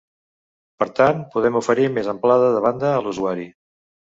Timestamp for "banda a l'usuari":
2.67-3.47